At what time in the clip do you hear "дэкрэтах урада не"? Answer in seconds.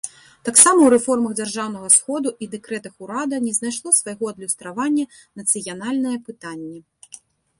2.53-3.53